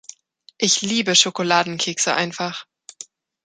[0.57, 2.65] Ich liebe Schokoladenkekse einfach.